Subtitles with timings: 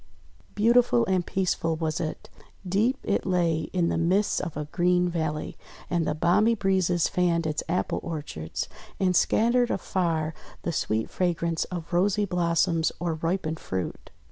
[0.55, 2.27] Beautiful and peaceful was it.
[2.67, 5.59] Deep it lay in the midst of a green valley,
[5.91, 8.67] and the balmy breezes fanned its apple orchards,
[8.99, 10.33] and scattered afar
[10.63, 14.09] the sweet fragrance of rosy blossoms or ripened fruit.